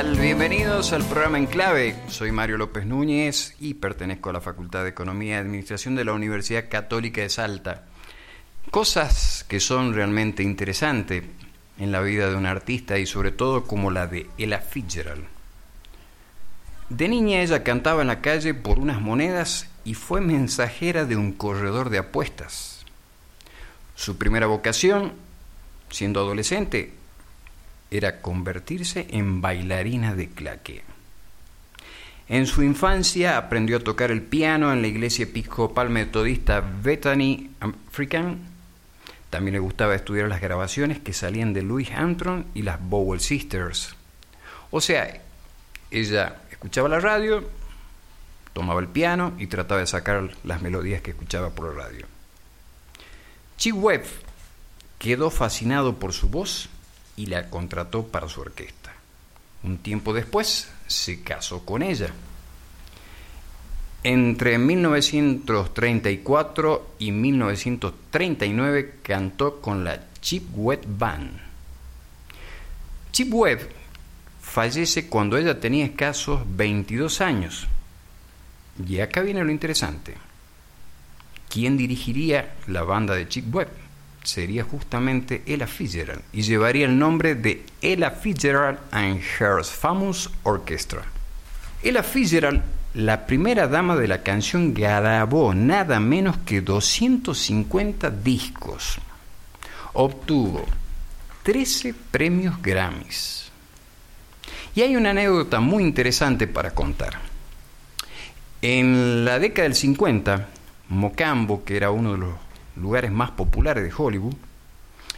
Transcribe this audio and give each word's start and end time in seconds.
Bienvenidos 0.00 0.92
al 0.92 1.02
programa 1.02 1.38
En 1.38 1.46
Clave. 1.46 1.96
Soy 2.06 2.30
Mario 2.30 2.56
López 2.56 2.86
Núñez 2.86 3.56
y 3.58 3.74
pertenezco 3.74 4.30
a 4.30 4.32
la 4.32 4.40
Facultad 4.40 4.84
de 4.84 4.90
Economía 4.90 5.34
y 5.34 5.38
Administración 5.40 5.96
de 5.96 6.04
la 6.04 6.12
Universidad 6.12 6.68
Católica 6.68 7.20
de 7.20 7.28
Salta. 7.28 7.82
Cosas 8.70 9.44
que 9.48 9.58
son 9.58 9.94
realmente 9.94 10.44
interesantes 10.44 11.24
en 11.80 11.90
la 11.90 12.00
vida 12.00 12.30
de 12.30 12.36
un 12.36 12.46
artista 12.46 12.96
y 12.98 13.06
sobre 13.06 13.32
todo 13.32 13.64
como 13.64 13.90
la 13.90 14.06
de 14.06 14.28
Ella 14.38 14.60
Fitzgerald. 14.60 15.24
De 16.90 17.08
niña 17.08 17.42
ella 17.42 17.64
cantaba 17.64 18.02
en 18.02 18.08
la 18.08 18.20
calle 18.20 18.54
por 18.54 18.78
unas 18.78 19.00
monedas 19.00 19.66
y 19.84 19.94
fue 19.94 20.20
mensajera 20.20 21.06
de 21.06 21.16
un 21.16 21.32
corredor 21.32 21.90
de 21.90 21.98
apuestas. 21.98 22.84
Su 23.96 24.16
primera 24.16 24.46
vocación, 24.46 25.14
siendo 25.90 26.20
adolescente, 26.20 26.92
era 27.90 28.20
convertirse 28.20 29.06
en 29.10 29.40
bailarina 29.40 30.14
de 30.14 30.28
claque. 30.28 30.82
En 32.28 32.46
su 32.46 32.62
infancia 32.62 33.38
aprendió 33.38 33.78
a 33.78 33.84
tocar 33.84 34.10
el 34.10 34.20
piano 34.20 34.70
en 34.72 34.82
la 34.82 34.88
iglesia 34.88 35.22
episcopal 35.22 35.88
metodista 35.88 36.60
Bethany 36.60 37.50
African. 37.60 38.40
También 39.30 39.54
le 39.54 39.60
gustaba 39.60 39.94
estudiar 39.94 40.28
las 40.28 40.42
grabaciones 40.42 40.98
que 40.98 41.14
salían 41.14 41.54
de 41.54 41.62
Louis 41.62 41.90
Armstrong 41.90 42.44
y 42.54 42.62
las 42.62 42.80
Bowell 42.80 43.20
Sisters. 43.20 43.94
O 44.70 44.82
sea, 44.82 45.22
ella 45.90 46.42
escuchaba 46.50 46.90
la 46.90 47.00
radio, 47.00 47.48
tomaba 48.52 48.80
el 48.80 48.88
piano 48.88 49.32
y 49.38 49.46
trataba 49.46 49.80
de 49.80 49.86
sacar 49.86 50.30
las 50.44 50.60
melodías 50.60 51.00
que 51.00 51.12
escuchaba 51.12 51.50
por 51.50 51.74
la 51.74 51.84
radio. 51.84 52.06
Chick 53.56 53.74
Webb 53.74 54.04
quedó 54.98 55.30
fascinado 55.30 55.96
por 55.96 56.12
su 56.12 56.28
voz 56.28 56.68
y 57.18 57.26
la 57.26 57.50
contrató 57.50 58.06
para 58.06 58.26
su 58.28 58.40
orquesta. 58.40 58.94
Un 59.64 59.78
tiempo 59.78 60.14
después 60.14 60.70
se 60.86 61.20
casó 61.22 61.64
con 61.64 61.82
ella. 61.82 62.10
Entre 64.04 64.56
1934 64.56 66.94
y 67.00 67.10
1939 67.10 68.98
cantó 69.02 69.60
con 69.60 69.82
la 69.82 70.00
Chip 70.20 70.44
Webb 70.54 70.84
Band. 70.86 71.40
Chip 73.10 73.34
Webb 73.34 73.68
fallece 74.40 75.08
cuando 75.08 75.36
ella 75.36 75.58
tenía 75.58 75.86
escasos 75.86 76.42
22 76.46 77.20
años. 77.20 77.66
Y 78.86 79.00
acá 79.00 79.22
viene 79.22 79.42
lo 79.42 79.50
interesante. 79.50 80.14
¿Quién 81.48 81.76
dirigiría 81.76 82.54
la 82.68 82.84
banda 82.84 83.16
de 83.16 83.26
Chip 83.26 83.52
Webb? 83.52 83.87
Sería 84.28 84.62
justamente 84.62 85.42
Ella 85.46 85.66
Fitzgerald 85.66 86.22
y 86.32 86.42
llevaría 86.42 86.84
el 86.84 86.98
nombre 86.98 87.34
de 87.34 87.64
Ella 87.80 88.10
Fitzgerald 88.10 88.78
and 88.90 89.20
Her 89.20 89.64
Famous 89.64 90.30
Orchestra. 90.42 91.02
Ella 91.82 92.02
Fitzgerald, 92.02 92.62
la 92.92 93.26
primera 93.26 93.66
dama 93.68 93.96
de 93.96 94.06
la 94.06 94.22
canción, 94.22 94.74
grabó 94.74 95.54
nada 95.54 95.98
menos 95.98 96.36
que 96.44 96.60
250 96.60 98.10
discos. 98.10 98.98
Obtuvo 99.94 100.66
13 101.44 101.94
premios 102.10 102.60
Grammys. 102.60 103.50
Y 104.74 104.82
hay 104.82 104.94
una 104.94 105.10
anécdota 105.10 105.60
muy 105.60 105.82
interesante 105.82 106.46
para 106.46 106.72
contar. 106.72 107.18
En 108.60 109.24
la 109.24 109.38
década 109.38 109.64
del 109.64 109.74
50, 109.74 110.48
Mocambo, 110.90 111.64
que 111.64 111.76
era 111.76 111.90
uno 111.90 112.12
de 112.12 112.18
los 112.18 112.47
lugares 112.80 113.10
más 113.10 113.30
populares 113.32 113.84
de 113.84 113.92
Hollywood, 113.96 114.34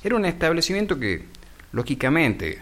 era 0.03 0.17
un 0.17 0.25
establecimiento 0.25 0.99
que, 0.99 1.27
lógicamente, 1.73 2.59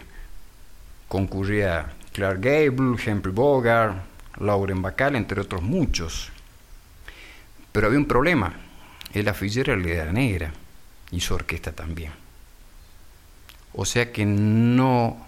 concurría 1.07 1.93
Clark 2.11 2.41
Gable, 2.41 2.97
Henry 3.03 3.31
Bogart, 3.31 3.97
Lauren 4.39 4.81
Bacall, 4.81 5.15
entre 5.15 5.41
otros 5.41 5.61
muchos. 5.61 6.31
Pero 7.71 7.87
había 7.87 7.99
un 7.99 8.05
problema. 8.05 8.53
Ella 9.13 9.33
Fitzgerald 9.33 9.85
era 9.85 10.11
negra 10.11 10.51
y 11.11 11.19
su 11.19 11.33
orquesta 11.33 11.71
también. 11.71 12.11
O 13.73 13.85
sea 13.85 14.11
que 14.11 14.25
no 14.25 15.27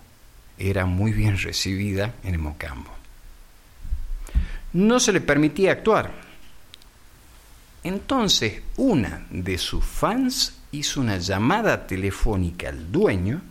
era 0.57 0.85
muy 0.85 1.11
bien 1.11 1.37
recibida 1.37 2.13
en 2.23 2.35
el 2.35 2.39
Mocambo. 2.39 2.91
No 4.73 4.99
se 4.99 5.11
le 5.11 5.21
permitía 5.21 5.71
actuar 5.71 6.11
entonces 7.83 8.61
una 8.77 9.25
de 9.29 9.57
sus 9.57 9.83
fans 9.83 10.53
hizo 10.71 11.01
una 11.01 11.17
llamada 11.17 11.87
telefónica 11.87 12.69
al 12.69 12.91
dueño 12.91 13.41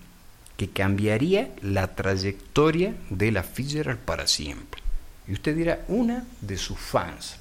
que 0.56 0.70
cambiaría 0.70 1.50
la 1.62 1.94
trayectoria 1.94 2.94
de 3.08 3.32
la 3.32 3.42
Fitzgerald 3.42 3.98
para 3.98 4.26
siempre. 4.26 4.82
Y 5.26 5.32
usted 5.32 5.56
dirá, 5.56 5.84
una 5.88 6.24
de 6.40 6.56
sus 6.58 6.78
fans. 6.78 7.36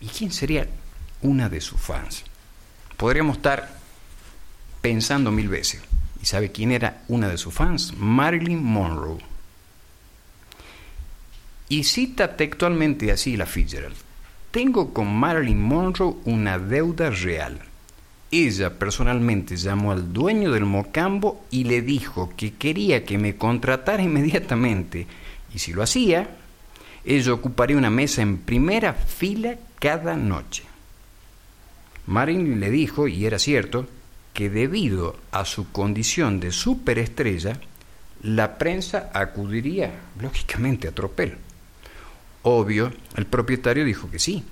¿Y 0.00 0.06
quién 0.06 0.32
sería 0.32 0.66
una 1.20 1.48
de 1.48 1.60
sus 1.60 1.80
fans? 1.80 2.24
Podríamos 2.96 3.36
estar 3.36 3.78
pensando 4.80 5.30
mil 5.30 5.48
veces. 5.48 5.80
¿Y 6.20 6.26
sabe 6.26 6.50
quién 6.50 6.72
era 6.72 7.02
una 7.08 7.28
de 7.28 7.38
sus 7.38 7.54
fans? 7.54 7.94
Marilyn 7.96 8.62
Monroe. 8.62 9.18
Y 11.68 11.84
cita 11.84 12.36
textualmente 12.36 13.12
así 13.12 13.36
la 13.36 13.46
Fitzgerald. 13.46 13.96
Tengo 14.52 14.92
con 14.92 15.10
Marilyn 15.10 15.62
Monroe 15.62 16.16
una 16.26 16.58
deuda 16.58 17.08
real. 17.08 17.58
Ella 18.30 18.78
personalmente 18.78 19.56
llamó 19.56 19.92
al 19.92 20.12
dueño 20.12 20.52
del 20.52 20.66
Mocambo 20.66 21.46
y 21.50 21.64
le 21.64 21.80
dijo 21.80 22.34
que 22.36 22.52
quería 22.52 23.02
que 23.02 23.16
me 23.16 23.36
contratara 23.36 24.02
inmediatamente 24.10 25.06
y 25.54 25.58
si 25.58 25.72
lo 25.72 25.82
hacía, 25.82 26.36
ella 27.02 27.32
ocuparía 27.32 27.78
una 27.78 27.88
mesa 27.88 28.20
en 28.20 28.36
primera 28.36 28.92
fila 28.92 29.56
cada 29.78 30.16
noche. 30.16 30.64
Marilyn 32.06 32.60
le 32.60 32.70
dijo, 32.70 33.08
y 33.08 33.24
era 33.24 33.38
cierto, 33.38 33.86
que 34.34 34.50
debido 34.50 35.16
a 35.30 35.46
su 35.46 35.72
condición 35.72 36.40
de 36.40 36.52
superestrella, 36.52 37.58
la 38.22 38.58
prensa 38.58 39.10
acudiría 39.14 39.92
lógicamente 40.20 40.88
a 40.88 40.92
tropel. 40.92 41.38
Obvio, 42.42 42.92
el 43.16 43.26
propietario 43.26 43.84
dijo 43.84 44.10
que 44.10 44.18
sí. 44.18 44.44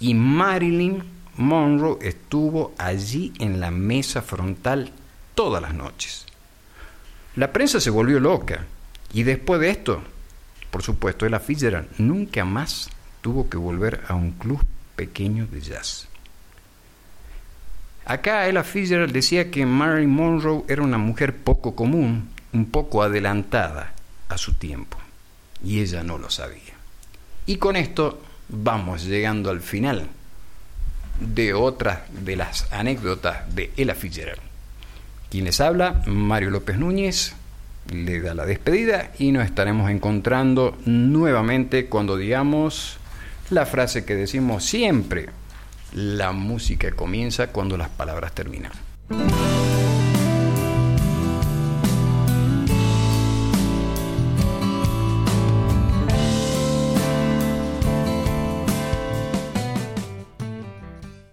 Y 0.00 0.14
Marilyn 0.14 1.02
Monroe 1.36 1.98
estuvo 2.00 2.74
allí 2.78 3.32
en 3.38 3.60
la 3.60 3.70
mesa 3.70 4.22
frontal 4.22 4.92
todas 5.34 5.62
las 5.62 5.74
noches. 5.74 6.26
La 7.36 7.52
prensa 7.52 7.80
se 7.80 7.90
volvió 7.90 8.18
loca 8.18 8.64
y 9.12 9.22
después 9.22 9.60
de 9.60 9.70
esto, 9.70 10.02
por 10.70 10.82
supuesto, 10.82 11.26
Ella 11.26 11.40
Fitzgerald 11.40 11.88
nunca 11.98 12.44
más 12.44 12.90
tuvo 13.20 13.48
que 13.48 13.56
volver 13.56 14.02
a 14.08 14.14
un 14.14 14.32
club 14.32 14.64
pequeño 14.96 15.46
de 15.46 15.60
jazz. 15.60 16.08
Acá 18.04 18.48
Ella 18.48 18.64
Fitzgerald 18.64 19.12
decía 19.12 19.50
que 19.50 19.66
Marilyn 19.66 20.10
Monroe 20.10 20.64
era 20.68 20.82
una 20.82 20.98
mujer 20.98 21.36
poco 21.36 21.74
común, 21.74 22.30
un 22.52 22.66
poco 22.66 23.02
adelantada 23.02 23.92
a 24.28 24.38
su 24.38 24.54
tiempo, 24.54 24.98
y 25.62 25.80
ella 25.80 26.02
no 26.02 26.16
lo 26.18 26.30
sabía. 26.30 26.75
Y 27.46 27.56
con 27.56 27.76
esto 27.76 28.20
vamos 28.48 29.04
llegando 29.04 29.50
al 29.50 29.60
final 29.60 30.08
de 31.20 31.54
otra 31.54 32.06
de 32.10 32.36
las 32.36 32.70
anécdotas 32.72 33.54
de 33.54 33.70
Ella 33.76 33.94
Fitzgerald. 33.94 34.40
Quien 35.30 35.44
les 35.44 35.60
habla, 35.60 36.02
Mario 36.06 36.50
López 36.50 36.78
Núñez, 36.78 37.34
le 37.92 38.20
da 38.20 38.34
la 38.34 38.46
despedida 38.46 39.12
y 39.18 39.32
nos 39.32 39.44
estaremos 39.44 39.90
encontrando 39.90 40.76
nuevamente 40.86 41.86
cuando 41.86 42.16
digamos 42.16 42.98
la 43.50 43.64
frase 43.64 44.04
que 44.04 44.16
decimos 44.16 44.64
siempre, 44.64 45.30
la 45.92 46.32
música 46.32 46.90
comienza 46.92 47.48
cuando 47.48 47.76
las 47.76 47.88
palabras 47.88 48.32
terminan. 48.32 48.72